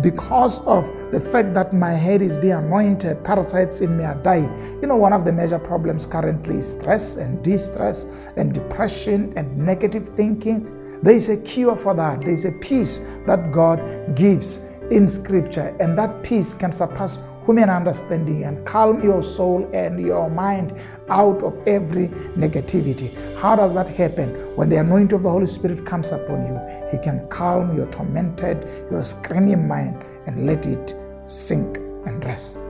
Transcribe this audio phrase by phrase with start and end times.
[0.00, 4.50] because of the fact that my head is being anointed, parasites in me are dying.
[4.80, 8.06] You know, one of the major problems currently is stress and distress
[8.36, 11.00] and depression and negative thinking.
[11.02, 12.20] There is a cure for that.
[12.20, 17.70] There is a peace that God gives in Scripture, and that peace can surpass human
[17.70, 20.74] understanding and calm your soul and your mind
[21.10, 23.12] out of every negativity.
[23.36, 24.30] How does that happen?
[24.56, 26.58] When the anointing of the Holy Spirit comes upon you,
[26.90, 30.94] He can calm your tormented, your screaming mind and let it
[31.26, 32.60] sink and rest.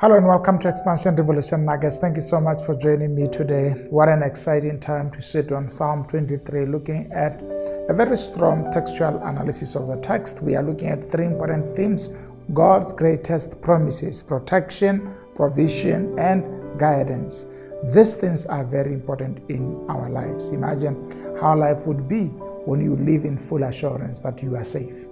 [0.00, 1.98] Hello and welcome to Expansion Revolution Nuggets.
[1.98, 3.86] Thank you so much for joining me today.
[3.90, 9.18] What an exciting time to sit on Psalm 23, looking at a very strong textual
[9.22, 10.40] analysis of the text.
[10.40, 12.08] We are looking at three important themes
[12.54, 16.46] God's greatest promises, protection, provision, and
[16.80, 17.44] guidance.
[17.92, 20.48] These things are very important in our lives.
[20.48, 22.28] Imagine how life would be
[22.64, 25.04] when you live in full assurance that you are safe.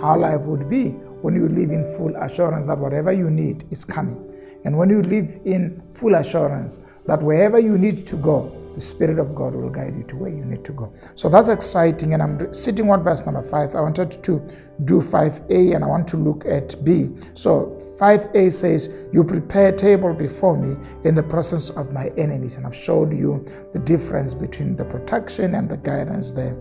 [0.00, 0.88] How life would be
[1.22, 4.31] when you live in full assurance that whatever you need is coming
[4.64, 9.18] and when you live in full assurance that wherever you need to go, the Spirit
[9.18, 10.92] of God will guide you to where you need to go.
[11.14, 12.14] So that's exciting.
[12.14, 13.74] And I'm sitting on verse number five.
[13.74, 14.48] I wanted to
[14.84, 17.10] do 5a and I want to look at B.
[17.34, 22.56] So 5a says, You prepare a table before me in the presence of my enemies.
[22.56, 26.56] And I've showed you the difference between the protection and the guidance there.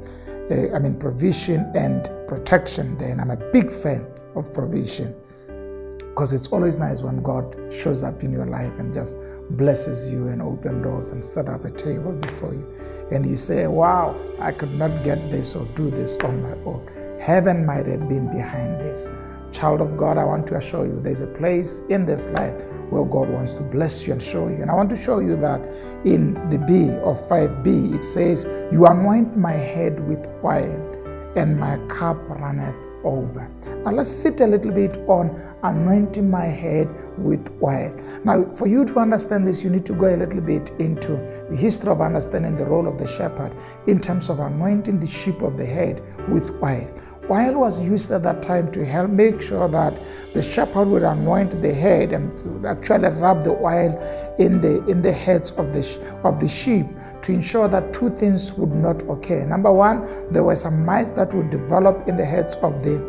[0.49, 3.11] Uh, I mean, provision and protection there.
[3.11, 4.05] And I'm a big fan
[4.35, 5.15] of provision.
[6.11, 9.17] Because it's always nice when God shows up in your life and just
[9.51, 12.67] blesses you and open doors and set up a table before you.
[13.11, 17.17] And you say, Wow, I could not get this or do this on my own.
[17.19, 19.09] Heaven might have been behind this.
[19.53, 22.61] Child of God, I want to assure you there's a place in this life
[22.91, 24.55] where God wants to bless you and show you.
[24.55, 25.61] And I want to show you that
[26.05, 31.77] in the B of 5b, it says, You anoint my head with oil, and my
[31.87, 33.49] cup runneth over.
[33.83, 36.87] Let's sit a little bit on anointing my head
[37.17, 37.93] with oil.
[38.23, 41.13] Now, for you to understand this, you need to go a little bit into
[41.49, 43.51] the history of understanding the role of the shepherd
[43.87, 46.89] in terms of anointing the sheep of the head with oil.
[47.29, 49.99] Oil was used at that time to help make sure that
[50.33, 55.11] the shepherd would anoint the head and actually rub the oil in the in the
[55.11, 56.85] heads of the of the sheep
[57.21, 59.45] to ensure that two things would not occur.
[59.45, 62.99] Number one, there were some mites that would develop in the heads of the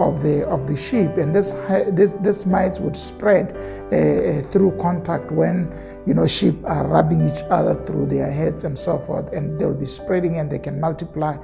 [0.00, 1.52] of the of the sheep, and this
[1.88, 5.70] this this mites would spread uh, uh, through contact when
[6.06, 9.74] you know sheep are rubbing each other through their heads and so forth, and they'll
[9.74, 11.36] be spreading and they can multiply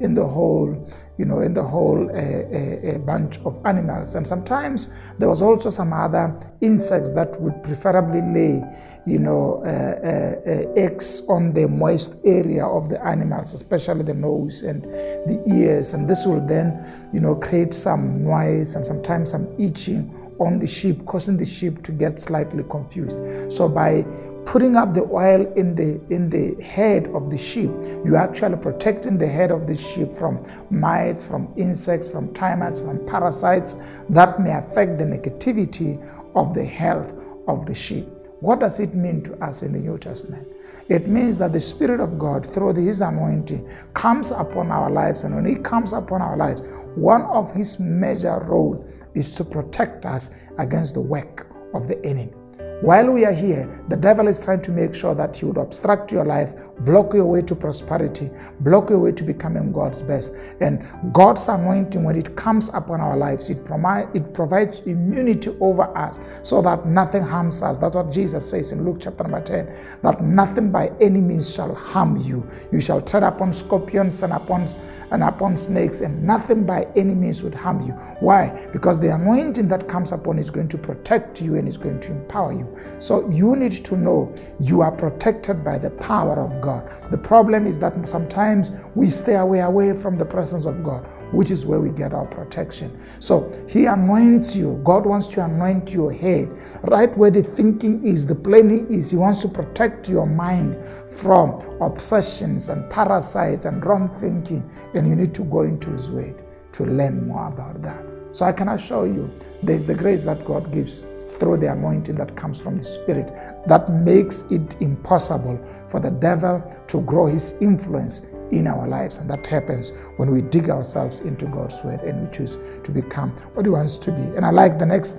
[0.00, 4.14] in the whole you know in the whole uh, bunch of animals.
[4.14, 8.62] And sometimes there was also some other insects that would preferably lay
[9.06, 14.14] you know, uh, uh, uh, eggs on the moist area of the animals, especially the
[14.14, 15.92] nose and the ears.
[15.92, 20.66] And this will then, you know, create some noise and sometimes some itching on the
[20.66, 23.20] sheep, causing the sheep to get slightly confused.
[23.52, 24.04] So by
[24.44, 27.70] putting up the oil in the in the head of the sheep
[28.04, 32.98] you're actually protecting the head of the sheep from mites from insects from termites from
[33.06, 33.76] parasites
[34.10, 35.98] that may affect the negativity
[36.34, 37.14] of the health
[37.48, 38.06] of the sheep
[38.44, 40.46] what does it mean to us in the New Testament?
[40.90, 45.24] It means that the Spirit of God, through His anointing, comes upon our lives.
[45.24, 46.62] And when He comes upon our lives,
[46.94, 52.32] one of His major role is to protect us against the work of the enemy.
[52.80, 56.12] While we are here, the devil is trying to make sure that he would obstruct
[56.12, 58.30] your life, block your way to prosperity,
[58.60, 60.34] block your way to becoming God's best.
[60.60, 65.84] And God's anointing, when it comes upon our lives, it, promi- it provides immunity over
[65.96, 67.78] us so that nothing harms us.
[67.78, 71.74] That's what Jesus says in Luke chapter number 10 that nothing by any means shall
[71.74, 72.48] harm you.
[72.72, 74.66] You shall tread upon scorpions and upon,
[75.10, 77.92] and upon snakes, and nothing by any means would harm you.
[78.20, 78.68] Why?
[78.72, 82.12] Because the anointing that comes upon is going to protect you and is going to
[82.12, 82.76] empower you.
[82.98, 86.63] So you need to know you are protected by the power of God.
[87.10, 91.50] The problem is that sometimes we stay away away from the presence of God which
[91.50, 92.96] is where we get our protection.
[93.18, 94.80] So he anoints you.
[94.84, 96.48] God wants to anoint your head.
[96.84, 100.76] Right where the thinking is, the planning is, he wants to protect your mind
[101.10, 104.68] from obsessions and parasites and wrong thinking.
[104.94, 108.04] And you need to go into his word to learn more about that.
[108.32, 109.30] So I can assure you,
[109.62, 111.06] there's the grace that God gives
[111.38, 113.32] through the anointing that comes from the Spirit
[113.66, 115.58] that makes it impossible
[115.88, 119.18] for the devil to grow his influence in our lives.
[119.18, 123.30] And that happens when we dig ourselves into God's word and we choose to become
[123.54, 124.22] what He wants to be.
[124.22, 125.16] And I like the next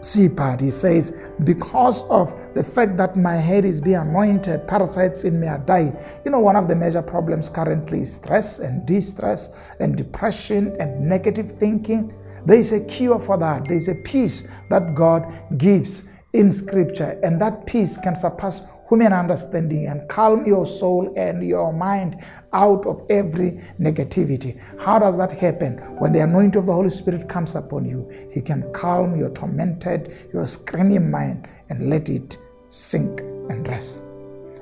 [0.00, 0.60] C part.
[0.60, 5.48] He says, Because of the fact that my head is being anointed, parasites in me
[5.48, 5.96] are dying.
[6.24, 11.00] You know, one of the major problems currently is stress and distress and depression and
[11.00, 12.14] negative thinking.
[12.46, 13.64] There is a cure for that.
[13.66, 15.26] There is a peace that God
[15.58, 21.46] gives in Scripture, and that peace can surpass human understanding and calm your soul and
[21.46, 24.60] your mind out of every negativity.
[24.78, 25.78] How does that happen?
[25.98, 30.30] When the anointing of the Holy Spirit comes upon you, He can calm your tormented,
[30.32, 32.38] your screaming mind and let it
[32.68, 34.04] sink and rest.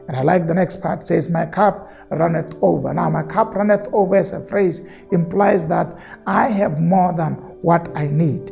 [0.08, 2.92] And I like the next part says, My cup runneth over.
[2.92, 5.96] Now, my cup runneth over as a phrase implies that
[6.26, 8.50] I have more than what I need.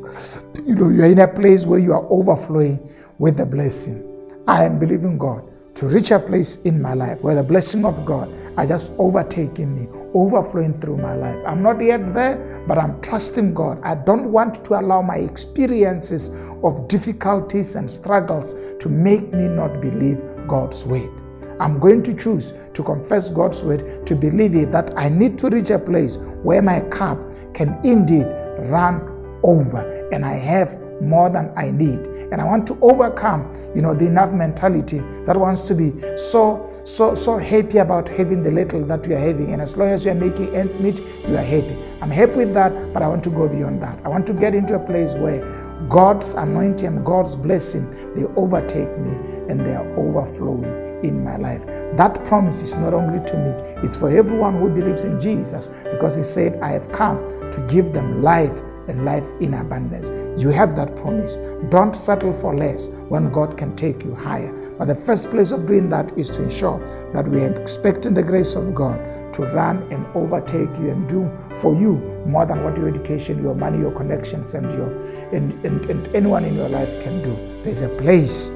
[0.64, 2.88] You know, you're in a place where you are overflowing
[3.18, 4.08] with the blessing.
[4.48, 8.04] I am believing God to reach a place in my life where the blessing of
[8.04, 11.38] God are just overtaking me, overflowing through my life.
[11.46, 13.80] I'm not yet there, but I'm trusting God.
[13.82, 16.30] I don't want to allow my experiences
[16.62, 21.21] of difficulties and struggles to make me not believe God's word.
[21.62, 25.48] I'm going to choose to confess God's word, to believe it, that I need to
[25.48, 27.18] reach a place where my cup
[27.54, 28.26] can indeed
[28.68, 29.00] run
[29.44, 32.00] over and I have more than I need.
[32.32, 36.68] And I want to overcome, you know, the enough mentality that wants to be so
[36.84, 39.52] so so happy about having the little that we are having.
[39.52, 41.76] And as long as you are making ends meet, you are happy.
[42.00, 44.00] I'm happy with that, but I want to go beyond that.
[44.04, 45.40] I want to get into a place where
[45.88, 49.12] God's anointing and God's blessing they overtake me
[49.48, 51.64] and they are overflowing in my life.
[51.96, 56.16] That promise is not only to me, it's for everyone who believes in Jesus because
[56.16, 57.18] He said, I have come
[57.50, 60.10] to give them life and life in abundance.
[60.40, 61.36] You have that promise.
[61.68, 64.52] Don't settle for less when God can take you higher.
[64.78, 66.80] But the first place of doing that is to ensure
[67.12, 68.98] that we are expecting the grace of God
[69.34, 71.94] to run and overtake you and do for you
[72.26, 74.90] more than what your education, your money, your connections, and your
[75.32, 77.34] and, and, and anyone in your life can do.
[77.62, 78.50] There's a place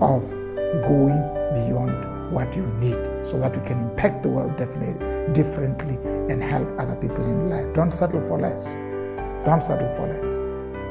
[0.00, 0.28] of
[0.82, 5.96] going beyond what you need so that you can impact the world definitely differently
[6.32, 7.72] and help other people in life.
[7.74, 8.74] Don't settle for less.
[9.44, 10.40] Don't settle for less.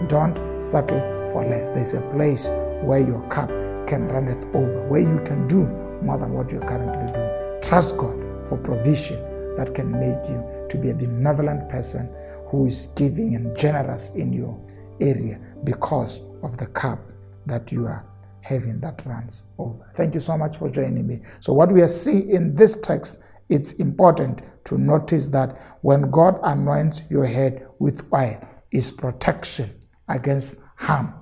[0.10, 1.00] Don't settle
[1.32, 1.70] for less.
[1.70, 2.50] There's a place
[2.84, 3.50] where your cup
[3.88, 5.66] can run it over, where you can do
[6.04, 7.62] more than what you're currently doing.
[7.62, 9.20] Trust God for provision
[9.56, 12.10] that can make you to be a benevolent person
[12.48, 14.60] who is giving and generous in your
[15.02, 17.00] area because of the cup
[17.46, 18.06] that you are
[18.42, 19.92] having that runs over.
[19.96, 21.22] Thank you so much for joining me.
[21.40, 23.20] So, what we are seeing in this text,
[23.50, 28.40] it's important to notice that when God anoints your head with oil,
[28.72, 29.74] is protection
[30.10, 31.14] against harm.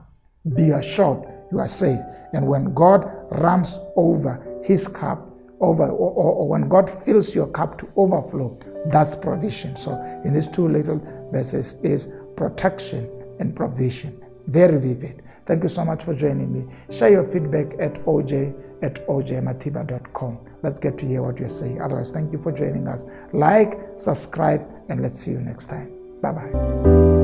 [0.55, 1.99] Be assured you are safe.
[2.33, 5.23] And when God runs over his cup,
[5.59, 9.75] over or, or, when God fills your cup to overflow, that's provision.
[9.75, 9.93] So
[10.23, 13.09] in these two little verses is protection
[13.39, 14.23] and provision.
[14.47, 15.23] Very vivid.
[15.47, 16.65] Thank you so much for joining me.
[16.91, 20.39] Share your feedback at oj at ojmathiba.com.
[20.61, 21.81] Let's get to hear what you're saying.
[21.81, 23.05] Otherwise, thank you for joining us.
[23.33, 25.93] Like, subscribe, and let's see you next time.
[26.21, 27.16] Bye bye.